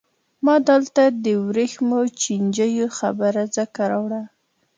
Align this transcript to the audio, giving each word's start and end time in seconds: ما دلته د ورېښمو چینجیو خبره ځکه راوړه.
ما 0.45 0.55
دلته 0.69 1.03
د 1.23 1.25
ورېښمو 1.45 1.99
چینجیو 2.21 2.87
خبره 2.97 3.43
ځکه 3.55 3.81
راوړه. 3.91 4.21